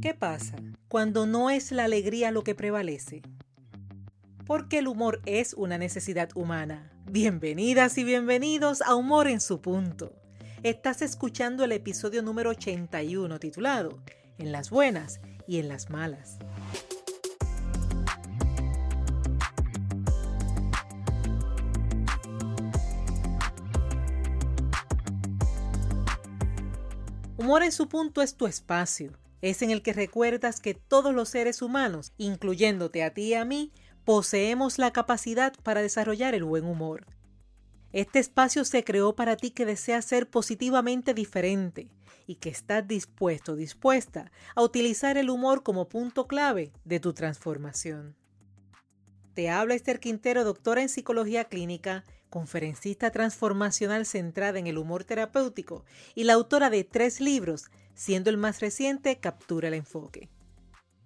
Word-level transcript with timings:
¿Qué 0.00 0.14
pasa 0.14 0.56
cuando 0.88 1.26
no 1.26 1.50
es 1.50 1.72
la 1.72 1.84
alegría 1.84 2.30
lo 2.30 2.42
que 2.42 2.54
prevalece? 2.54 3.20
Porque 4.46 4.78
el 4.78 4.88
humor 4.88 5.20
es 5.26 5.52
una 5.52 5.76
necesidad 5.76 6.30
humana. 6.34 6.90
Bienvenidas 7.04 7.98
y 7.98 8.04
bienvenidos 8.04 8.80
a 8.80 8.94
Humor 8.94 9.28
en 9.28 9.42
su 9.42 9.60
punto. 9.60 10.14
Estás 10.62 11.02
escuchando 11.02 11.64
el 11.64 11.72
episodio 11.72 12.22
número 12.22 12.48
81 12.48 13.38
titulado 13.40 13.98
En 14.38 14.52
las 14.52 14.70
buenas 14.70 15.20
y 15.46 15.58
en 15.58 15.68
las 15.68 15.90
malas. 15.90 16.38
Humor 27.36 27.64
en 27.64 27.72
su 27.72 27.86
punto 27.86 28.22
es 28.22 28.34
tu 28.34 28.46
espacio. 28.46 29.19
Es 29.42 29.62
en 29.62 29.70
el 29.70 29.82
que 29.82 29.92
recuerdas 29.92 30.60
que 30.60 30.74
todos 30.74 31.14
los 31.14 31.30
seres 31.30 31.62
humanos, 31.62 32.12
incluyéndote 32.18 33.02
a 33.02 33.14
ti 33.14 33.28
y 33.28 33.34
a 33.34 33.44
mí, 33.44 33.72
poseemos 34.04 34.78
la 34.78 34.92
capacidad 34.92 35.52
para 35.62 35.82
desarrollar 35.82 36.34
el 36.34 36.44
buen 36.44 36.64
humor. 36.64 37.06
Este 37.92 38.18
espacio 38.18 38.64
se 38.64 38.84
creó 38.84 39.16
para 39.16 39.36
ti 39.36 39.50
que 39.50 39.66
deseas 39.66 40.04
ser 40.04 40.28
positivamente 40.28 41.14
diferente 41.14 41.88
y 42.26 42.36
que 42.36 42.50
estás 42.50 42.86
dispuesto, 42.86 43.56
dispuesta 43.56 44.30
a 44.54 44.62
utilizar 44.62 45.16
el 45.16 45.30
humor 45.30 45.62
como 45.62 45.88
punto 45.88 46.28
clave 46.28 46.72
de 46.84 47.00
tu 47.00 47.12
transformación. 47.12 48.14
Te 49.34 49.48
habla 49.48 49.74
Esther 49.74 50.00
Quintero, 50.00 50.44
doctora 50.44 50.82
en 50.82 50.88
psicología 50.88 51.44
clínica 51.44 52.04
conferencista 52.30 53.10
transformacional 53.10 54.06
centrada 54.06 54.58
en 54.58 54.66
el 54.66 54.78
humor 54.78 55.04
terapéutico 55.04 55.84
y 56.14 56.24
la 56.24 56.34
autora 56.34 56.70
de 56.70 56.84
tres 56.84 57.20
libros, 57.20 57.70
siendo 58.00 58.30
el 58.30 58.38
más 58.38 58.60
reciente 58.60 59.20
Captura 59.20 59.68
el 59.68 59.74
Enfoque. 59.74 60.30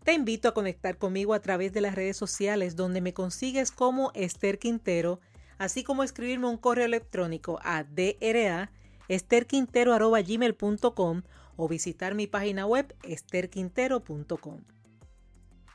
Te 0.05 0.13
invito 0.13 0.47
a 0.47 0.55
conectar 0.55 0.97
conmigo 0.97 1.35
a 1.35 1.41
través 1.41 1.73
de 1.73 1.81
las 1.81 1.97
redes 1.97 2.17
sociales 2.17 2.77
donde 2.77 3.01
me 3.01 3.13
consigues 3.13 3.73
como 3.73 4.13
Esther 4.15 4.61
Quintero, 4.61 5.19
así 5.59 5.83
como 5.83 6.05
escribirme 6.05 6.47
un 6.47 6.57
correo 6.57 6.85
electrónico 6.85 7.59
a 7.65 7.83
dra 7.83 8.71
esterquintero.gmail.com 9.09 11.23
o 11.57 11.69
visitar 11.69 12.15
mi 12.15 12.29
página 12.29 12.65
web 12.65 12.95
esterquintero.com. 13.03 14.63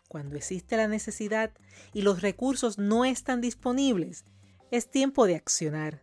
Cuando 0.07 0.38
existe 0.38 0.77
la 0.77 0.88
necesidad 0.88 1.51
y 1.91 2.03
los 2.03 2.22
recursos 2.22 2.77
no 2.77 3.03
están 3.03 3.41
disponibles, 3.41 4.23
es 4.72 4.89
tiempo 4.89 5.27
de 5.27 5.35
accionar. 5.35 6.01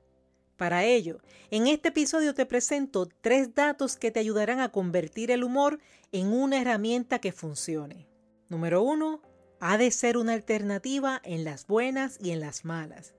Para 0.56 0.84
ello, 0.84 1.20
en 1.50 1.66
este 1.66 1.88
episodio 1.88 2.34
te 2.34 2.46
presento 2.46 3.06
tres 3.20 3.54
datos 3.54 3.96
que 3.96 4.10
te 4.10 4.20
ayudarán 4.20 4.60
a 4.60 4.70
convertir 4.70 5.30
el 5.30 5.44
humor 5.44 5.80
en 6.12 6.28
una 6.28 6.60
herramienta 6.60 7.18
que 7.18 7.32
funcione. 7.32 8.08
Número 8.48 8.82
uno, 8.82 9.20
ha 9.60 9.76
de 9.76 9.90
ser 9.90 10.16
una 10.16 10.32
alternativa 10.32 11.20
en 11.24 11.44
las 11.44 11.66
buenas 11.66 12.18
y 12.20 12.30
en 12.30 12.40
las 12.40 12.64
malas. 12.64 13.14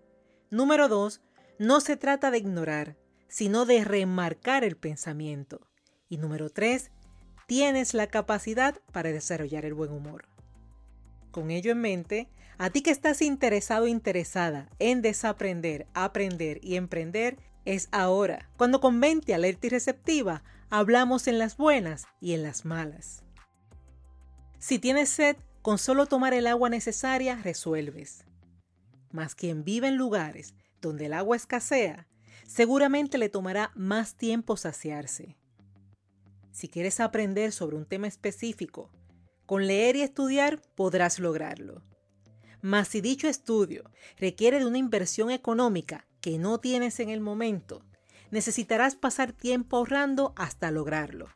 Número 0.50 0.88
dos, 0.88 1.22
no 1.60 1.80
se 1.80 1.96
trata 1.96 2.32
de 2.32 2.40
ignorar, 2.40 2.96
sino 3.28 3.66
de 3.66 3.84
remarcar 3.84 4.64
el 4.64 4.76
pensamiento. 4.76 5.68
Y 6.10 6.18
número 6.18 6.50
tres, 6.50 6.92
tienes 7.46 7.94
la 7.94 8.08
capacidad 8.08 8.82
para 8.92 9.12
desarrollar 9.12 9.66
el 9.66 9.74
buen 9.74 9.92
humor. 9.92 10.28
Con 11.32 11.52
ello 11.52 11.72
en 11.72 11.82
mente, 11.82 12.30
a 12.58 12.70
ti 12.70 12.82
que 12.82 12.92
estás 12.92 13.22
interesado 13.22 13.86
o 13.86 13.88
interesada 13.88 14.70
en 14.80 15.02
desaprender, 15.02 15.88
aprender 15.94 16.60
y 16.64 16.76
emprender, 16.76 17.38
es 17.66 17.90
ahora, 17.92 18.50
cuando 18.58 18.80
con 18.80 18.98
mente 18.98 19.34
alerta 19.34 19.68
y 19.68 19.70
receptiva 19.70 20.44
hablamos 20.70 21.28
en 21.28 21.38
las 21.38 21.58
buenas 21.58 22.06
y 22.20 22.34
en 22.34 22.44
las 22.44 22.66
malas. 22.66 23.24
Si 24.58 24.80
tienes 24.80 25.10
sed, 25.10 25.36
con 25.62 25.78
solo 25.78 26.06
tomar 26.06 26.34
el 26.34 26.48
agua 26.48 26.70
necesaria 26.70 27.36
resuelves. 27.36 28.26
Mas 29.12 29.36
quien 29.36 29.64
vive 29.64 29.90
en 29.90 29.98
lugares 29.98 30.56
donde 30.82 31.08
el 31.08 31.14
agua 31.14 31.36
escasea, 31.36 32.08
seguramente 32.46 33.18
le 33.18 33.30
tomará 33.30 33.72
más 33.76 34.16
tiempo 34.16 34.58
saciarse. 34.58 35.36
Si 36.52 36.70
quieres 36.70 37.00
aprender 37.00 37.52
sobre 37.52 37.76
un 37.76 37.86
tema 37.86 38.08
específico, 38.08 38.90
con 39.46 39.68
leer 39.68 39.96
y 39.98 40.02
estudiar 40.02 40.62
podrás 40.76 41.20
lograrlo. 41.20 41.84
Mas 42.68 42.90
si 42.90 43.00
dicho 43.00 43.30
estudio 43.30 43.90
requiere 44.20 44.60
de 44.60 44.66
una 44.66 44.78
inversión 44.78 45.32
económica 45.32 46.06
que 46.20 46.38
no 46.38 46.60
tienes 46.60 47.00
en 47.00 47.08
el 47.08 47.22
momento, 47.22 47.82
necesitarás 48.30 48.98
pasar 48.98 49.32
tiempo 49.32 49.78
ahorrando 49.78 50.34
hasta 50.36 50.70
lograrlo. 50.70 51.30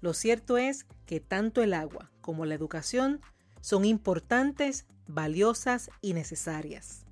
Lo 0.00 0.14
cierto 0.14 0.56
es 0.56 0.86
que 1.04 1.20
tanto 1.20 1.62
el 1.62 1.74
agua 1.74 2.10
como 2.22 2.46
la 2.46 2.54
educación 2.54 3.20
son 3.60 3.84
importantes, 3.84 4.86
valiosas 5.06 5.90
y 6.00 6.14
necesarias. 6.14 7.04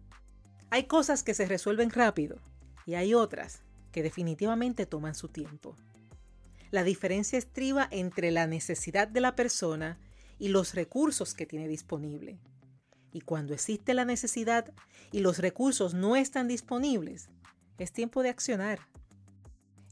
Hay 0.70 0.84
cosas 0.84 1.22
que 1.22 1.34
se 1.34 1.44
resuelven 1.44 1.90
rápido 1.90 2.38
y 2.86 2.94
hay 2.94 3.12
otras 3.12 3.60
que 3.90 4.02
definitivamente 4.02 4.86
toman 4.86 5.14
su 5.14 5.28
tiempo. 5.28 5.76
La 6.70 6.84
diferencia 6.84 7.38
estriba 7.38 7.86
entre 7.90 8.30
la 8.30 8.46
necesidad 8.46 9.08
de 9.08 9.20
la 9.20 9.36
persona 9.36 9.98
y 10.38 10.48
los 10.48 10.72
recursos 10.72 11.34
que 11.34 11.44
tiene 11.44 11.68
disponible. 11.68 12.38
Y 13.12 13.20
cuando 13.20 13.54
existe 13.54 13.94
la 13.94 14.04
necesidad 14.04 14.72
y 15.12 15.20
los 15.20 15.38
recursos 15.38 15.94
no 15.94 16.16
están 16.16 16.48
disponibles, 16.48 17.28
es 17.78 17.92
tiempo 17.92 18.22
de 18.22 18.30
accionar. 18.30 18.80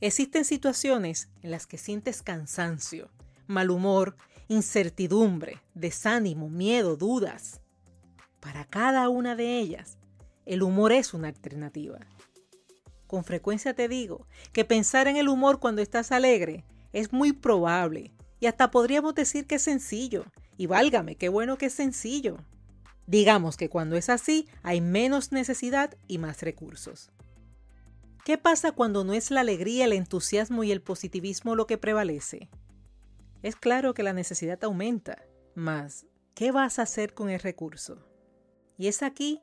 Existen 0.00 0.44
situaciones 0.44 1.28
en 1.42 1.50
las 1.50 1.66
que 1.66 1.76
sientes 1.76 2.22
cansancio, 2.22 3.10
mal 3.47 3.70
humor, 3.70 4.16
incertidumbre, 4.48 5.60
desánimo, 5.75 6.48
miedo, 6.48 6.97
dudas. 6.97 7.60
Para 8.41 8.64
cada 8.64 9.08
una 9.10 9.37
de 9.37 9.58
ellas, 9.58 9.98
el 10.47 10.62
humor 10.62 10.92
es 10.92 11.12
una 11.12 11.28
alternativa. 11.28 11.98
Con 13.06 13.25
frecuencia 13.25 13.75
te 13.75 13.88
digo 13.88 14.26
que 14.52 14.64
pensar 14.64 15.08
en 15.08 15.16
el 15.16 15.28
humor 15.28 15.60
cuando 15.60 15.82
estás 15.82 16.12
alegre 16.12 16.64
es 16.92 17.12
muy 17.12 17.32
probable 17.32 18.12
y 18.41 18.47
hasta 18.47 18.70
podríamos 18.70 19.14
decir 19.14 19.47
que 19.47 19.56
es 19.56 19.62
sencillo. 19.62 20.25
Y 20.56 20.66
válgame, 20.66 21.16
qué 21.16 21.28
bueno 21.28 21.58
que 21.58 21.66
es 21.66 21.75
sencillo. 21.75 22.38
Digamos 23.10 23.56
que 23.56 23.69
cuando 23.69 23.97
es 23.97 24.09
así 24.09 24.47
hay 24.62 24.81
menos 24.81 25.32
necesidad 25.32 25.97
y 26.06 26.19
más 26.19 26.43
recursos. 26.43 27.10
¿Qué 28.25 28.38
pasa 28.38 28.71
cuando 28.71 29.03
no 29.03 29.15
es 29.15 29.32
la 29.32 29.41
alegría, 29.41 29.87
el 29.87 29.94
entusiasmo 29.94 30.62
y 30.62 30.71
el 30.71 30.81
positivismo 30.81 31.56
lo 31.56 31.66
que 31.66 31.76
prevalece? 31.76 32.49
Es 33.43 33.56
claro 33.56 33.94
que 33.94 34.04
la 34.04 34.12
necesidad 34.12 34.62
aumenta, 34.62 35.25
mas 35.56 36.06
¿qué 36.37 36.53
vas 36.53 36.78
a 36.78 36.82
hacer 36.82 37.12
con 37.12 37.31
el 37.31 37.41
recurso? 37.41 37.99
Y 38.78 38.87
es 38.87 39.03
aquí 39.03 39.43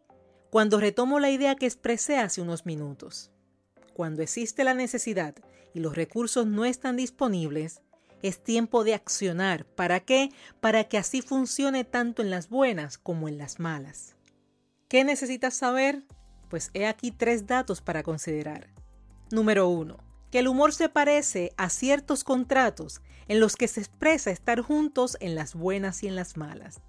cuando 0.49 0.79
retomo 0.79 1.19
la 1.19 1.29
idea 1.29 1.55
que 1.55 1.65
expresé 1.65 2.19
hace 2.19 2.39
unos 2.39 2.65
minutos. 2.65 3.31
Cuando 3.93 4.21
existe 4.21 4.63
la 4.63 4.75
necesidad 4.75 5.35
y 5.73 5.81
los 5.81 5.93
recursos 5.93 6.47
no 6.47 6.63
están 6.63 6.95
disponibles, 6.95 7.81
es 8.27 8.43
tiempo 8.43 8.83
de 8.83 8.93
accionar. 8.93 9.65
¿Para 9.65 9.99
qué? 9.99 10.31
Para 10.59 10.85
que 10.85 10.97
así 10.97 11.21
funcione 11.21 11.83
tanto 11.83 12.21
en 12.21 12.29
las 12.29 12.49
buenas 12.49 12.97
como 12.97 13.27
en 13.27 13.37
las 13.37 13.59
malas. 13.59 14.15
¿Qué 14.87 15.03
necesitas 15.03 15.53
saber? 15.53 16.03
Pues 16.49 16.69
he 16.73 16.87
aquí 16.87 17.11
tres 17.11 17.45
datos 17.45 17.81
para 17.81 18.03
considerar. 18.03 18.67
Número 19.31 19.67
1. 19.67 19.97
Que 20.31 20.39
el 20.39 20.47
humor 20.47 20.73
se 20.73 20.89
parece 20.89 21.53
a 21.57 21.69
ciertos 21.69 22.23
contratos 22.23 23.01
en 23.27 23.39
los 23.39 23.55
que 23.55 23.67
se 23.67 23.81
expresa 23.81 24.31
estar 24.31 24.61
juntos 24.61 25.17
en 25.19 25.35
las 25.35 25.55
buenas 25.55 26.03
y 26.03 26.07
en 26.07 26.15
las 26.15 26.37
malas. 26.37 26.81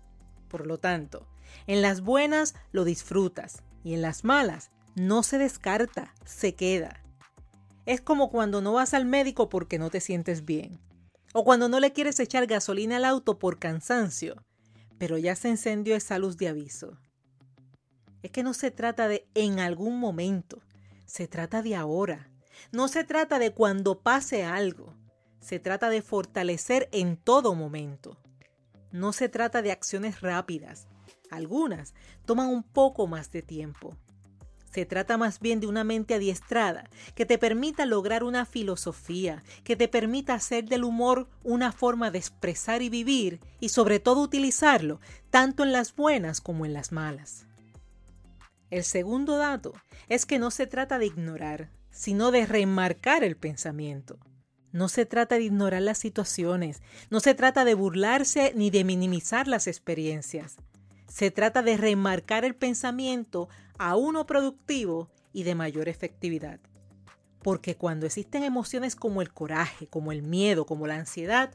Por 0.49 0.67
lo 0.67 0.79
tanto, 0.79 1.29
en 1.67 1.83
las 1.83 2.01
buenas 2.01 2.55
lo 2.73 2.85
disfrutas 2.85 3.63
y 3.85 3.95
en 3.95 4.03
las 4.03 4.25
malas 4.25 4.71
no 4.95 5.23
se 5.23 5.39
descarta, 5.39 6.15
se 6.25 6.55
queda. 6.55 7.03
Es 7.87 8.01
como 8.01 8.31
cuando 8.31 8.61
no 8.61 8.75
vas 8.75 8.95
al 8.95 9.05
médico 9.05 9.49
porque 9.49 9.79
no 9.79 9.91
te 9.91 10.01
sientes 10.01 10.45
bien 10.45 10.81
o 11.33 11.45
cuando 11.45 11.69
no 11.69 11.81
le 11.81 11.93
quieres 11.93 12.19
echar 12.21 12.47
gasolina 12.47 12.97
al 12.97 13.05
auto 13.05 13.39
por 13.39 13.59
cansancio, 13.59 14.43
pero 14.99 15.19
ya 15.19 15.37
se 15.37 15.49
encendió 15.49 15.95
esa 15.95 16.19
luz 16.19 16.37
de 16.37 16.49
aviso. 16.49 16.99
Es 18.23 18.31
que 18.31 18.43
no 18.43 18.55
se 18.55 18.71
trata 18.71 19.09
de 19.09 19.29
en 19.35 19.61
algún 19.61 19.99
momento, 19.99 20.61
se 21.07 21.29
trata 21.29 21.63
de 21.63 21.77
ahora. 21.77 22.31
No 22.73 22.89
se 22.89 23.05
trata 23.05 23.39
de 23.39 23.53
cuando 23.53 24.01
pase 24.01 24.45
algo, 24.45 24.95
se 25.41 25.61
trata 25.61 25.89
de 25.89 26.03
fortalecer 26.03 26.89
en 26.93 27.17
todo 27.17 27.55
momento. 27.55 28.19
No 28.91 29.13
se 29.13 29.29
trata 29.29 29.63
de 29.63 29.71
acciones 29.71 30.21
rápidas, 30.21 30.89
algunas 31.31 31.95
toman 32.25 32.49
un 32.49 32.63
poco 32.63 33.07
más 33.07 33.31
de 33.31 33.43
tiempo. 33.43 33.97
Se 34.79 34.87
trata 34.87 35.19
más 35.19 35.41
bien 35.41 35.59
de 35.59 35.67
una 35.67 35.83
mente 35.83 36.15
adiestrada 36.15 36.89
que 37.17 37.27
te 37.27 37.37
permita 37.37 37.85
lograr 37.85 38.23
una 38.23 38.47
filosofía, 38.47 39.43
que 39.65 39.75
te 39.75 39.89
permita 39.89 40.35
hacer 40.35 40.67
del 40.67 40.85
humor 40.85 41.29
una 41.43 41.73
forma 41.73 42.13
de 42.13 42.19
expresar 42.19 42.81
y 42.81 42.89
vivir 42.89 43.41
y 43.59 43.71
sobre 43.71 43.99
todo 43.99 44.21
utilizarlo 44.21 45.01
tanto 45.31 45.65
en 45.65 45.73
las 45.73 45.97
buenas 45.97 46.41
como 46.41 46.65
en 46.65 46.75
las 46.75 46.93
malas. 46.93 47.49
El 48.71 48.85
segundo 48.85 49.37
dato 49.37 49.73
es 50.09 50.27
que 50.27 50.39
no 50.39 50.53
se 50.53 50.69
trata 50.69 51.01
de 51.01 51.07
ignorar, 51.07 51.71
sino 51.91 52.31
de 52.31 52.47
remarcar 52.47 53.25
el 53.25 53.37
pensamiento. 53.37 54.21
No 54.71 54.89
se 54.89 55.07
trata 55.07 55.39
de 55.39 55.43
ignorar 55.43 55.83
las 55.83 55.99
situaciones, 55.99 56.83
no 57.11 57.19
se 57.19 57.35
trata 57.35 57.65
de 57.65 57.75
burlarse 57.75 58.53
ni 58.55 58.71
de 58.71 58.85
minimizar 58.85 59.49
las 59.49 59.67
experiencias. 59.67 60.55
Se 61.09 61.31
trata 61.31 61.63
de 61.63 61.77
remarcar 61.77 62.45
el 62.45 62.55
pensamiento 62.55 63.49
a 63.79 63.97
uno 63.97 64.27
productivo 64.27 65.11
y 65.33 65.43
de 65.43 65.55
mayor 65.55 65.89
efectividad. 65.89 66.61
Porque 67.43 67.77
cuando 67.77 68.07
existen 68.07 68.43
emociones 68.43 68.97
como 68.97 69.23
el 69.23 69.33
coraje, 69.33 69.87
como 69.87 70.13
el 70.13 70.23
miedo, 70.23 70.67
como 70.67 70.87
la 70.87 70.97
ansiedad, 70.97 71.55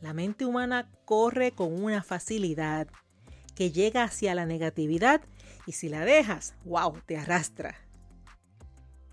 la 0.00 0.12
mente 0.12 0.44
humana 0.44 0.90
corre 1.04 1.52
con 1.52 1.82
una 1.82 2.02
facilidad 2.02 2.88
que 3.54 3.72
llega 3.72 4.04
hacia 4.04 4.34
la 4.34 4.46
negatividad 4.46 5.22
y 5.66 5.72
si 5.72 5.88
la 5.88 6.04
dejas, 6.04 6.54
wow, 6.64 7.00
te 7.06 7.16
arrastra. 7.16 7.76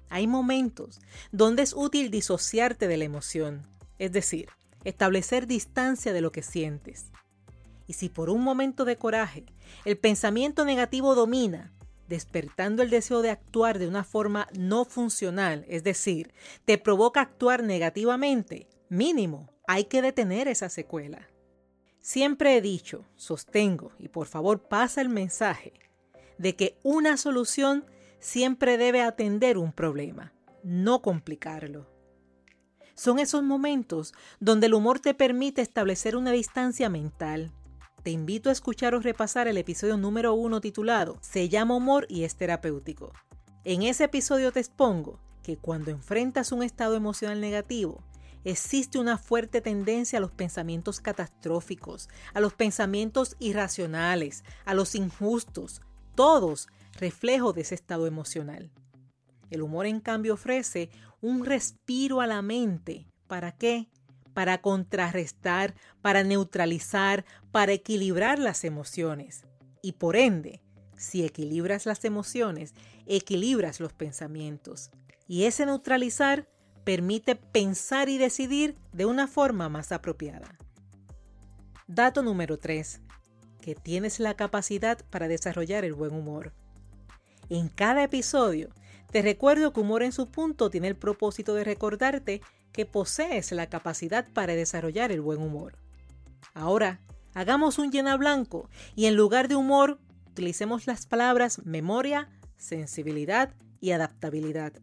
Hay 0.10 0.28
momentos 0.28 1.00
donde 1.32 1.64
es 1.64 1.74
útil 1.74 2.12
disociarte 2.12 2.88
de 2.88 2.98
la 2.98 3.06
emoción, 3.06 3.66
es 3.98 4.12
decir, 4.12 4.50
establecer 4.84 5.48
distancia 5.48 6.12
de 6.12 6.22
lo 6.22 6.34
que 6.34 6.44
sientes. 6.44 7.12
Y 7.92 7.94
si 7.94 8.08
por 8.08 8.30
un 8.30 8.42
momento 8.42 8.86
de 8.86 8.96
coraje 8.96 9.44
el 9.84 9.98
pensamiento 9.98 10.64
negativo 10.64 11.14
domina, 11.14 11.74
despertando 12.08 12.84
el 12.84 12.90
deseo 12.90 13.22
de 13.22 13.32
actuar 13.32 13.80
de 13.80 13.88
una 13.90 14.06
forma 14.06 14.48
no 14.58 14.86
funcional, 14.86 15.66
es 15.68 15.84
decir, 15.84 16.34
te 16.64 16.78
provoca 16.78 17.20
actuar 17.20 17.64
negativamente, 17.64 18.70
mínimo, 18.88 19.50
hay 19.68 19.84
que 19.84 20.02
detener 20.02 20.48
esa 20.48 20.70
secuela. 20.70 21.28
Siempre 22.00 22.56
he 22.56 22.62
dicho, 22.62 23.04
sostengo, 23.18 23.92
y 24.00 24.08
por 24.08 24.28
favor 24.28 24.70
pasa 24.70 25.02
el 25.02 25.10
mensaje, 25.10 25.74
de 26.38 26.56
que 26.56 26.78
una 26.84 27.18
solución 27.18 27.84
siempre 28.20 28.78
debe 28.78 29.02
atender 29.02 29.58
un 29.58 29.74
problema, 29.74 30.32
no 30.64 31.02
complicarlo. 31.02 31.90
Son 32.96 33.20
esos 33.20 33.44
momentos 33.44 34.14
donde 34.40 34.68
el 34.68 34.76
humor 34.76 35.02
te 35.02 35.14
permite 35.14 35.62
establecer 35.62 36.16
una 36.16 36.32
distancia 36.32 36.88
mental. 36.88 37.52
Te 38.04 38.10
invito 38.10 38.50
a 38.50 38.52
escuchar 38.52 38.96
o 38.96 39.00
repasar 39.00 39.48
el 39.48 39.60
episodio 39.60 39.96
número 39.96 40.34
uno 40.34 40.60
titulado 40.60 41.20
Se 41.22 41.50
llama 41.50 41.76
humor 41.76 42.08
y 42.10 42.24
es 42.24 42.36
terapéutico. 42.36 43.14
En 43.64 43.84
ese 43.84 44.06
episodio 44.06 44.52
te 44.52 44.60
expongo 44.60 45.20
que 45.44 45.58
cuando 45.58 45.92
enfrentas 45.92 46.52
un 46.52 46.64
estado 46.64 46.96
emocional 46.96 47.40
negativo, 47.40 48.04
existe 48.44 48.98
una 48.98 49.20
fuerte 49.20 49.62
tendencia 49.62 50.18
a 50.18 50.20
los 50.20 50.32
pensamientos 50.32 51.00
catastróficos, 51.00 52.10
a 52.34 52.40
los 52.40 52.54
pensamientos 52.54 53.36
irracionales, 53.38 54.44
a 54.66 54.74
los 54.74 54.96
injustos, 54.96 55.82
todos 56.16 56.70
reflejo 57.00 57.54
de 57.54 57.62
ese 57.62 57.76
estado 57.76 58.08
emocional. 58.08 58.72
El 59.52 59.62
humor, 59.62 59.86
en 59.86 60.00
cambio, 60.00 60.34
ofrece 60.34 60.90
un 61.22 61.46
respiro 61.46 62.20
a 62.20 62.26
la 62.26 62.42
mente. 62.42 63.06
¿Para 63.28 63.52
qué? 63.52 63.90
Para 64.34 64.62
contrarrestar, 64.62 65.76
para 66.02 66.24
neutralizar, 66.24 67.26
para 67.52 67.74
equilibrar 67.74 68.40
las 68.40 68.64
emociones. 68.64 69.44
Y 69.82 69.94
por 69.94 70.16
ende, 70.16 70.62
si 70.96 71.26
equilibras 71.26 71.86
las 71.86 72.06
emociones, 72.06 72.74
equilibras 73.08 73.80
los 73.80 73.94
pensamientos. 73.94 74.92
Y 75.28 75.44
ese 75.46 75.66
neutralizar 75.66 76.48
permite 76.84 77.36
pensar 77.36 78.10
y 78.10 78.18
decidir 78.18 78.78
de 78.94 79.06
una 79.06 79.28
forma 79.28 79.70
más 79.70 79.92
apropiada. 79.92 80.58
Dato 81.88 82.22
número 82.22 82.58
3. 82.58 83.02
Que 83.62 83.76
tienes 83.76 84.20
la 84.20 84.36
capacidad 84.36 85.04
para 85.10 85.28
desarrollar 85.28 85.86
el 85.86 85.94
buen 85.94 86.14
humor. 86.14 86.54
En 87.50 87.68
cada 87.68 88.04
episodio, 88.04 88.70
te 89.12 89.22
recuerdo 89.22 89.74
que 89.74 89.82
Humor 89.82 90.04
en 90.04 90.14
su 90.14 90.32
punto 90.32 90.70
tiene 90.70 90.88
el 90.88 90.96
propósito 90.96 91.54
de 91.54 91.66
recordarte 91.66 92.42
que 92.72 92.86
posees 92.86 93.52
la 93.52 93.68
capacidad 93.68 94.28
para 94.32 94.56
desarrollar 94.56 95.12
el 95.12 95.22
buen 95.22 95.42
humor. 95.42 95.78
Ahora, 96.54 97.00
hagamos 97.34 97.80
un 97.80 97.92
llena 97.92 98.18
blanco 98.18 98.70
y 98.96 99.06
en 99.06 99.16
lugar 99.16 99.48
de 99.48 99.56
humor, 99.56 100.00
utilicemos 100.30 100.88
las 100.88 101.06
palabras 101.06 101.66
memoria, 101.66 102.30
sensibilidad 102.58 103.54
y 103.80 103.92
adaptabilidad. 103.92 104.74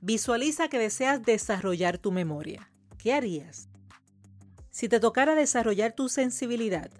Visualiza 0.00 0.68
que 0.68 0.78
deseas 0.78 1.22
desarrollar 1.22 1.98
tu 1.98 2.12
memoria. 2.12 2.70
¿Qué 2.98 3.12
harías? 3.12 3.68
Si 4.70 4.88
te 4.88 5.00
tocara 5.00 5.34
desarrollar 5.34 5.94
tu 5.94 6.08
sensibilidad, 6.08 6.90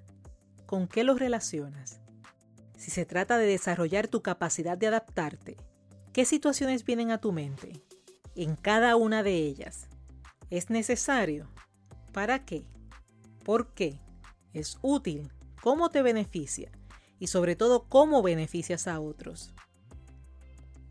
¿con 0.65 0.89
qué 0.89 1.05
lo 1.05 1.15
relacionas? 1.15 2.01
Si 2.77 2.91
se 2.91 3.05
trata 3.05 3.39
de 3.39 3.47
desarrollar 3.47 4.09
tu 4.09 4.23
capacidad 4.23 4.79
de 4.79 4.87
adaptarte, 4.87 5.57
¿qué 6.13 6.25
situaciones 6.25 6.85
vienen 6.85 7.11
a 7.11 7.19
tu 7.19 7.33
mente? 7.33 7.83
En 8.37 8.55
cada 8.55 8.97
una 8.97 9.23
de 9.23 9.35
ellas. 9.35 9.89
¿Es 10.51 10.69
necesario? 10.69 11.49
¿Para 12.13 12.45
qué? 12.45 12.67
¿Por 13.45 13.73
qué? 13.73 13.99
¿Es 14.53 14.79
útil? 14.83 15.33
¿Cómo 15.63 15.91
te 15.91 16.03
beneficia? 16.03 16.71
Y 17.19 17.29
sobre 17.29 17.57
todo, 17.57 17.89
¿cómo 17.89 18.23
beneficias 18.23 18.89
a 18.89 19.01
otros? 19.01 19.55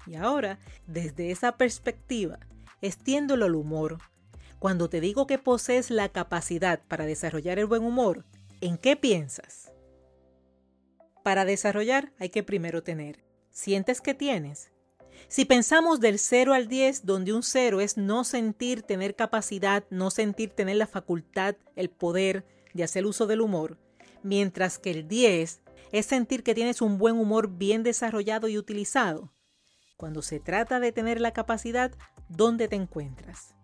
Y 0.07 0.15
ahora, 0.15 0.57
desde 0.87 1.29
esa 1.29 1.55
perspectiva, 1.55 2.39
extiéndolo 2.81 3.45
al 3.45 3.53
humor. 3.53 3.99
Cuando 4.57 4.89
te 4.89 4.99
digo 4.99 5.27
que 5.27 5.37
posees 5.37 5.91
la 5.91 6.09
capacidad 6.09 6.81
para 6.87 7.05
desarrollar 7.05 7.59
el 7.59 7.67
buen 7.67 7.83
humor, 7.83 8.25
¿en 8.59 8.79
qué 8.79 8.95
piensas? 8.95 9.71
Para 11.23 11.45
desarrollar 11.45 12.11
hay 12.17 12.29
que 12.29 12.41
primero 12.41 12.81
tener. 12.81 13.23
¿Sientes 13.51 14.01
que 14.01 14.15
tienes? 14.15 14.71
Si 15.27 15.45
pensamos 15.45 15.99
del 15.99 16.19
0 16.19 16.53
al 16.53 16.67
10, 16.67 17.05
donde 17.05 17.33
un 17.33 17.43
0 17.43 17.81
es 17.81 17.97
no 17.97 18.23
sentir 18.23 18.83
tener 18.83 19.15
capacidad, 19.15 19.83
no 19.89 20.11
sentir 20.11 20.51
tener 20.51 20.77
la 20.77 20.87
facultad, 20.87 21.55
el 21.75 21.89
poder 21.89 22.45
de 22.73 22.83
hacer 22.83 23.05
uso 23.05 23.27
del 23.27 23.41
humor, 23.41 23.77
mientras 24.23 24.79
que 24.79 24.91
el 24.91 25.07
10 25.07 25.61
es 25.91 26.05
sentir 26.05 26.43
que 26.43 26.55
tienes 26.55 26.81
un 26.81 26.97
buen 26.97 27.17
humor 27.17 27.49
bien 27.57 27.83
desarrollado 27.83 28.47
y 28.47 28.57
utilizado. 28.57 29.31
Cuando 29.97 30.21
se 30.21 30.39
trata 30.39 30.79
de 30.79 30.91
tener 30.91 31.21
la 31.21 31.31
capacidad, 31.31 31.91
¿dónde 32.27 32.67
te 32.67 32.75
encuentras? 32.75 33.55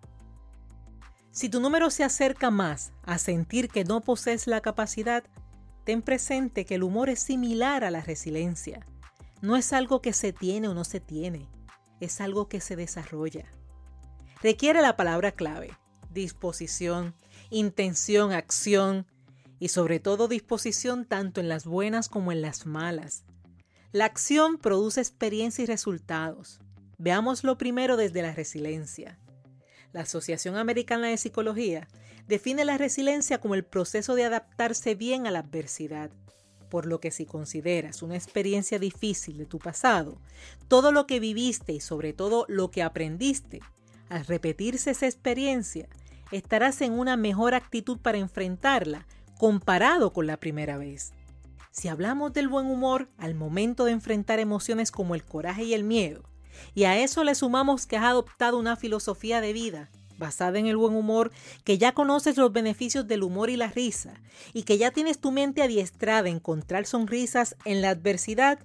Si 1.32 1.50
tu 1.50 1.60
número 1.60 1.90
se 1.90 2.04
acerca 2.04 2.52
más 2.52 2.94
a 3.04 3.18
sentir 3.18 3.70
que 3.70 3.84
no 3.84 4.02
posees 4.02 4.48
la 4.48 4.62
capacidad, 4.62 5.24
Ten 5.84 6.04
presente 6.04 6.66
que 6.66 6.76
el 6.76 6.84
humor 6.84 7.10
es 7.10 7.20
similar 7.20 7.84
a 7.84 7.92
la 7.92 8.02
resiliencia. 8.02 8.86
No 9.42 9.58
es 9.58 9.74
algo 9.74 10.02
que 10.02 10.14
se 10.14 10.34
tiene 10.34 10.68
o 10.68 10.74
no 10.74 10.84
se 10.84 11.00
tiene, 11.00 11.48
es 12.00 12.22
algo 12.22 12.48
que 12.48 12.62
se 12.62 12.76
desarrolla. 12.76 13.46
Requiere 14.42 14.82
la 14.82 14.96
palabra 14.96 15.32
clave, 15.32 15.78
disposición, 16.12 17.16
intención, 17.50 18.34
acción 18.34 19.08
y 19.60 19.70
sobre 19.70 20.00
todo 20.00 20.28
disposición 20.28 21.06
tanto 21.06 21.42
en 21.42 21.50
las 21.50 21.66
buenas 21.66 22.08
como 22.08 22.32
en 22.32 22.42
las 22.42 22.66
malas. 22.66 23.24
La 23.92 24.06
acción 24.06 24.58
produce 24.58 25.02
experiencia 25.02 25.64
y 25.64 25.66
resultados. 25.66 26.60
Veámoslo 26.98 27.58
primero 27.58 27.98
desde 27.98 28.22
la 28.22 28.34
resiliencia. 28.34 29.20
La 29.92 30.02
Asociación 30.02 30.56
Americana 30.56 31.08
de 31.08 31.18
Psicología 31.18 31.88
define 32.28 32.64
la 32.64 32.78
resiliencia 32.78 33.42
como 33.42 33.56
el 33.56 33.66
proceso 33.66 34.16
de 34.16 34.24
adaptarse 34.24 34.96
bien 34.96 35.28
a 35.28 35.32
la 35.32 35.40
adversidad. 35.40 36.12
Por 36.72 36.86
lo 36.86 37.02
que 37.02 37.12
si 37.12 37.26
consideras 37.26 38.02
una 38.02 38.16
experiencia 38.16 38.80
difícil 38.80 39.38
de 39.38 39.46
tu 39.46 39.60
pasado, 39.60 40.18
todo 40.70 40.94
lo 40.94 41.06
que 41.06 41.20
viviste 41.20 41.74
y 41.74 41.82
sobre 41.82 42.14
todo 42.14 42.46
lo 42.48 42.72
que 42.72 42.82
aprendiste, 42.82 43.60
al 44.08 44.26
repetirse 44.26 44.92
esa 44.92 45.06
experiencia, 45.06 45.90
estarás 46.32 46.80
en 46.80 46.94
una 46.94 47.18
mejor 47.18 47.56
actitud 47.56 48.00
para 48.00 48.20
enfrentarla 48.20 49.06
comparado 49.38 50.14
con 50.14 50.28
la 50.28 50.38
primera 50.38 50.78
vez. 50.78 51.12
Si 51.72 51.90
hablamos 51.90 52.32
del 52.32 52.48
buen 52.48 52.68
humor 52.68 53.10
al 53.18 53.36
momento 53.36 53.84
de 53.84 53.92
enfrentar 53.92 54.40
emociones 54.40 54.92
como 54.92 55.14
el 55.14 55.26
coraje 55.26 55.66
y 55.66 55.74
el 55.74 55.84
miedo, 55.84 56.24
y 56.74 56.86
a 56.86 56.98
eso 56.98 57.26
le 57.26 57.36
sumamos 57.36 57.86
que 57.86 57.98
has 57.98 58.06
adoptado 58.06 58.58
una 58.58 58.78
filosofía 58.78 59.42
de 59.42 59.52
vida 59.52 59.90
basada 60.22 60.60
en 60.60 60.68
el 60.68 60.78
buen 60.78 60.96
humor, 60.96 61.32
que 61.66 61.78
ya 61.78 61.92
conoces 61.94 62.38
los 62.38 62.54
beneficios 62.54 63.08
del 63.08 63.24
humor 63.24 63.50
y 63.50 63.58
la 63.58 63.68
risa, 63.68 64.22
y 64.54 64.64
que 64.64 64.78
ya 64.78 64.92
tienes 64.92 65.20
tu 65.20 65.32
mente 65.32 65.62
adiestrada 65.62 66.28
a 66.28 66.32
encontrar 66.32 66.86
sonrisas 66.86 67.58
en 67.66 67.82
la 67.82 67.90
adversidad, 67.90 68.60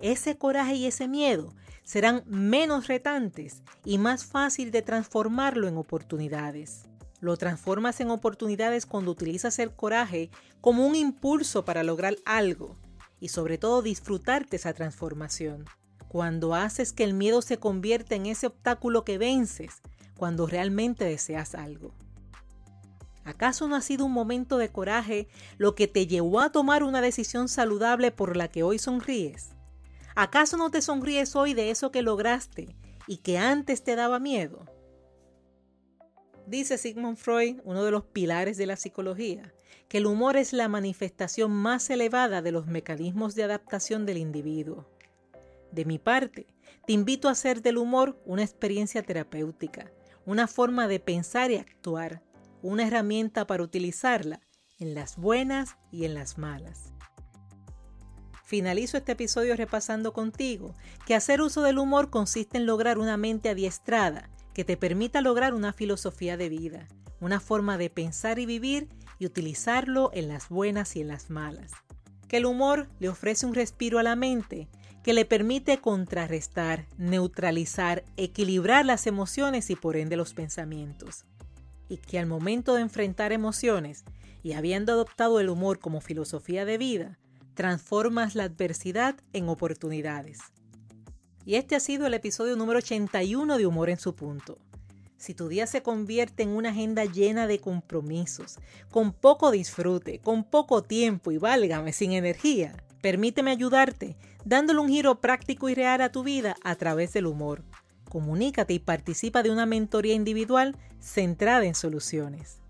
ese 0.00 0.38
coraje 0.38 0.76
y 0.76 0.86
ese 0.86 1.08
miedo 1.08 1.52
serán 1.82 2.22
menos 2.26 2.86
retantes 2.86 3.62
y 3.84 3.98
más 3.98 4.24
fácil 4.24 4.70
de 4.70 4.82
transformarlo 4.82 5.68
en 5.68 5.76
oportunidades. 5.76 6.86
Lo 7.20 7.36
transformas 7.36 8.00
en 8.00 8.10
oportunidades 8.10 8.86
cuando 8.86 9.10
utilizas 9.10 9.58
el 9.58 9.74
coraje 9.74 10.30
como 10.60 10.86
un 10.86 10.94
impulso 10.94 11.64
para 11.64 11.82
lograr 11.82 12.16
algo 12.24 12.76
y 13.18 13.28
sobre 13.28 13.58
todo 13.58 13.82
disfrutarte 13.82 14.56
esa 14.56 14.74
transformación. 14.74 15.64
Cuando 16.08 16.54
haces 16.54 16.92
que 16.92 17.02
el 17.02 17.14
miedo 17.14 17.42
se 17.42 17.58
convierta 17.58 18.14
en 18.14 18.26
ese 18.26 18.46
obstáculo 18.46 19.04
que 19.04 19.18
vences 19.18 19.82
cuando 20.24 20.46
realmente 20.46 21.04
deseas 21.04 21.54
algo. 21.54 21.92
¿Acaso 23.26 23.68
no 23.68 23.76
ha 23.76 23.82
sido 23.82 24.06
un 24.06 24.12
momento 24.12 24.56
de 24.56 24.70
coraje 24.70 25.28
lo 25.58 25.74
que 25.74 25.86
te 25.86 26.06
llevó 26.06 26.40
a 26.40 26.50
tomar 26.50 26.82
una 26.82 27.02
decisión 27.02 27.46
saludable 27.46 28.10
por 28.10 28.34
la 28.34 28.48
que 28.48 28.62
hoy 28.62 28.78
sonríes? 28.78 29.50
¿Acaso 30.14 30.56
no 30.56 30.70
te 30.70 30.80
sonríes 30.80 31.36
hoy 31.36 31.52
de 31.52 31.68
eso 31.68 31.90
que 31.90 32.00
lograste 32.00 32.74
y 33.06 33.18
que 33.18 33.36
antes 33.36 33.84
te 33.84 33.96
daba 33.96 34.18
miedo? 34.18 34.64
Dice 36.46 36.78
Sigmund 36.78 37.18
Freud, 37.18 37.60
uno 37.62 37.84
de 37.84 37.90
los 37.90 38.06
pilares 38.06 38.56
de 38.56 38.64
la 38.64 38.76
psicología, 38.76 39.52
que 39.90 39.98
el 39.98 40.06
humor 40.06 40.38
es 40.38 40.54
la 40.54 40.68
manifestación 40.68 41.50
más 41.50 41.90
elevada 41.90 42.40
de 42.40 42.50
los 42.50 42.66
mecanismos 42.66 43.34
de 43.34 43.44
adaptación 43.44 44.06
del 44.06 44.16
individuo. 44.16 44.88
De 45.70 45.84
mi 45.84 45.98
parte, 45.98 46.46
te 46.86 46.94
invito 46.94 47.28
a 47.28 47.32
hacer 47.32 47.60
del 47.60 47.76
humor 47.76 48.18
una 48.24 48.42
experiencia 48.42 49.02
terapéutica, 49.02 49.90
una 50.26 50.46
forma 50.46 50.88
de 50.88 51.00
pensar 51.00 51.50
y 51.50 51.56
actuar, 51.56 52.22
una 52.62 52.86
herramienta 52.86 53.46
para 53.46 53.62
utilizarla 53.62 54.40
en 54.78 54.94
las 54.94 55.16
buenas 55.16 55.76
y 55.90 56.04
en 56.04 56.14
las 56.14 56.38
malas. 56.38 56.92
Finalizo 58.44 58.96
este 58.96 59.12
episodio 59.12 59.56
repasando 59.56 60.12
contigo 60.12 60.74
que 61.06 61.14
hacer 61.14 61.40
uso 61.40 61.62
del 61.62 61.78
humor 61.78 62.10
consiste 62.10 62.58
en 62.58 62.66
lograr 62.66 62.98
una 62.98 63.16
mente 63.16 63.48
adiestrada 63.48 64.30
que 64.52 64.64
te 64.64 64.76
permita 64.76 65.20
lograr 65.20 65.54
una 65.54 65.72
filosofía 65.72 66.36
de 66.36 66.48
vida, 66.48 66.88
una 67.20 67.40
forma 67.40 67.78
de 67.78 67.90
pensar 67.90 68.38
y 68.38 68.46
vivir 68.46 68.88
y 69.18 69.26
utilizarlo 69.26 70.10
en 70.12 70.28
las 70.28 70.48
buenas 70.48 70.96
y 70.96 71.00
en 71.00 71.08
las 71.08 71.30
malas. 71.30 71.72
Que 72.28 72.38
el 72.38 72.46
humor 72.46 72.88
le 73.00 73.08
ofrece 73.08 73.46
un 73.46 73.54
respiro 73.54 73.98
a 73.98 74.02
la 74.02 74.16
mente 74.16 74.68
que 75.04 75.12
le 75.12 75.26
permite 75.26 75.78
contrarrestar, 75.78 76.86
neutralizar, 76.96 78.04
equilibrar 78.16 78.86
las 78.86 79.06
emociones 79.06 79.68
y 79.68 79.76
por 79.76 79.96
ende 79.96 80.16
los 80.16 80.32
pensamientos. 80.32 81.26
Y 81.90 81.98
que 81.98 82.18
al 82.18 82.26
momento 82.26 82.74
de 82.74 82.80
enfrentar 82.80 83.30
emociones 83.30 84.04
y 84.42 84.54
habiendo 84.54 84.92
adoptado 84.92 85.40
el 85.40 85.50
humor 85.50 85.78
como 85.78 86.00
filosofía 86.00 86.64
de 86.64 86.78
vida, 86.78 87.18
transformas 87.52 88.34
la 88.34 88.44
adversidad 88.44 89.16
en 89.34 89.50
oportunidades. 89.50 90.38
Y 91.44 91.56
este 91.56 91.76
ha 91.76 91.80
sido 91.80 92.06
el 92.06 92.14
episodio 92.14 92.56
número 92.56 92.78
81 92.78 93.58
de 93.58 93.66
Humor 93.66 93.90
en 93.90 93.98
su 93.98 94.16
punto. 94.16 94.56
Si 95.18 95.34
tu 95.34 95.48
día 95.48 95.66
se 95.66 95.82
convierte 95.82 96.44
en 96.44 96.48
una 96.48 96.70
agenda 96.70 97.04
llena 97.04 97.46
de 97.46 97.60
compromisos, 97.60 98.56
con 98.90 99.12
poco 99.12 99.50
disfrute, 99.50 100.20
con 100.20 100.44
poco 100.44 100.82
tiempo 100.82 101.30
y 101.30 101.36
válgame 101.36 101.92
sin 101.92 102.12
energía, 102.12 102.74
permíteme 103.04 103.50
ayudarte 103.50 104.16
dándole 104.46 104.80
un 104.80 104.88
giro 104.88 105.20
práctico 105.20 105.68
y 105.68 105.74
real 105.74 106.00
a 106.00 106.10
tu 106.10 106.22
vida 106.22 106.56
a 106.64 106.74
través 106.76 107.12
del 107.12 107.26
humor. 107.26 107.62
Comunícate 108.08 108.72
y 108.72 108.78
participa 108.78 109.42
de 109.42 109.50
una 109.50 109.66
mentoría 109.66 110.14
individual 110.14 110.74
centrada 111.00 111.66
en 111.66 111.74
soluciones. 111.74 112.60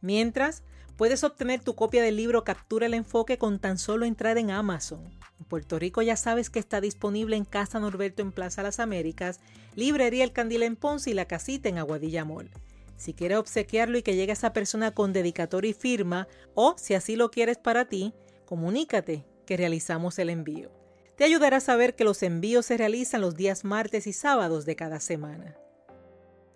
Mientras, 0.00 0.64
puedes 0.96 1.22
obtener 1.22 1.60
tu 1.60 1.76
copia 1.76 2.02
del 2.02 2.16
libro 2.16 2.42
Captura 2.42 2.86
el 2.86 2.94
Enfoque 2.94 3.38
con 3.38 3.60
tan 3.60 3.78
solo 3.78 4.06
entrar 4.06 4.38
en 4.38 4.50
Amazon. 4.50 5.04
En 5.38 5.46
Puerto 5.46 5.78
Rico 5.78 6.02
ya 6.02 6.16
sabes 6.16 6.50
que 6.50 6.58
está 6.58 6.80
disponible 6.80 7.36
en 7.36 7.44
Casa 7.44 7.78
Norberto 7.78 8.22
en 8.22 8.32
Plaza 8.32 8.64
Las 8.64 8.80
Américas, 8.80 9.38
Librería 9.76 10.24
El 10.24 10.32
Candil 10.32 10.64
en 10.64 10.74
Ponce 10.74 11.10
y 11.10 11.14
La 11.14 11.26
Casita 11.26 11.68
en 11.68 11.78
Aguadilla 11.78 12.24
Mall. 12.24 12.50
Si 12.96 13.14
quieres 13.14 13.38
obsequiarlo 13.38 13.98
y 13.98 14.02
que 14.02 14.16
llegue 14.16 14.32
a 14.32 14.34
esa 14.34 14.52
persona 14.52 14.90
con 14.90 15.12
dedicatoria 15.12 15.70
y 15.70 15.74
firma, 15.74 16.26
o 16.56 16.74
si 16.76 16.94
así 16.94 17.14
lo 17.14 17.30
quieres 17.30 17.58
para 17.58 17.84
ti, 17.84 18.14
comunícate 18.46 19.35
que 19.46 19.56
realizamos 19.56 20.18
el 20.18 20.28
envío 20.28 20.70
te 21.16 21.24
ayudará 21.24 21.56
a 21.56 21.60
saber 21.60 21.96
que 21.96 22.04
los 22.04 22.22
envíos 22.22 22.66
se 22.66 22.76
realizan 22.76 23.22
los 23.22 23.34
días 23.36 23.64
martes 23.64 24.06
y 24.06 24.12
sábados 24.12 24.66
de 24.66 24.76
cada 24.76 25.00
semana. 25.00 25.56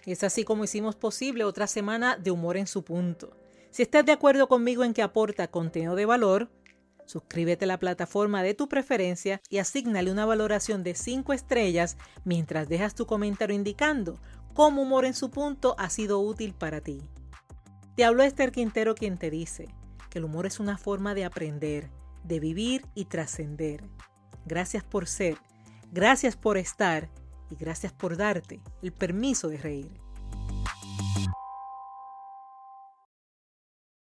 Es 0.04 0.22
así 0.22 0.44
como 0.44 0.64
hicimos 0.64 0.96
posible 0.96 1.44
otra 1.44 1.66
semana 1.66 2.16
de 2.16 2.30
humor 2.30 2.56
en 2.56 2.66
su 2.66 2.84
punto. 2.84 3.36
Si 3.70 3.82
estás 3.82 4.04
de 4.04 4.12
acuerdo 4.12 4.48
conmigo 4.48 4.84
en 4.84 4.92
que 4.92 5.02
aporta 5.02 5.50
contenido 5.50 5.94
de 5.94 6.04
valor, 6.04 6.50
suscríbete 7.06 7.64
a 7.64 7.68
la 7.68 7.78
plataforma 7.78 8.42
de 8.42 8.54
tu 8.54 8.68
preferencia 8.68 9.40
y 9.48 9.58
asígnale 9.58 10.12
una 10.12 10.26
valoración 10.26 10.82
de 10.82 10.94
5 10.94 11.32
estrellas 11.32 11.96
mientras 12.24 12.68
dejas 12.68 12.94
tu 12.94 13.06
comentario 13.06 13.56
indicando 13.56 14.20
cómo 14.52 14.82
humor 14.82 15.06
en 15.06 15.14
su 15.14 15.30
punto 15.30 15.74
ha 15.78 15.88
sido 15.88 16.20
útil 16.20 16.52
para 16.52 16.80
ti. 16.82 17.00
Te 17.96 18.04
habló 18.04 18.22
Esther 18.22 18.52
Quintero 18.52 18.94
quien 18.94 19.16
te 19.16 19.30
dice 19.30 19.68
que 20.10 20.18
el 20.18 20.24
humor 20.24 20.46
es 20.46 20.60
una 20.60 20.76
forma 20.76 21.14
de 21.14 21.24
aprender, 21.24 21.90
de 22.24 22.40
vivir 22.40 22.86
y 22.94 23.06
trascender. 23.06 23.84
Gracias 24.46 24.84
por 24.84 25.06
ser, 25.06 25.38
gracias 25.92 26.36
por 26.36 26.56
estar 26.56 27.10
y 27.50 27.56
gracias 27.56 27.92
por 27.92 28.16
darte 28.16 28.60
el 28.82 28.92
permiso 28.92 29.48
de 29.48 29.58
reír. 29.58 29.99